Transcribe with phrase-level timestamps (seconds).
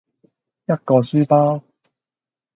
[0.65, 1.61] 一個書包